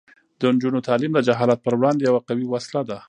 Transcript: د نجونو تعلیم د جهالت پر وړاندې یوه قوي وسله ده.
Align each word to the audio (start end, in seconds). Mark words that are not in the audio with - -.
د 0.39 0.41
نجونو 0.53 0.79
تعلیم 0.87 1.11
د 1.15 1.19
جهالت 1.27 1.59
پر 1.65 1.73
وړاندې 1.79 2.01
یوه 2.09 2.21
قوي 2.27 2.45
وسله 2.47 2.81
ده. 2.89 2.97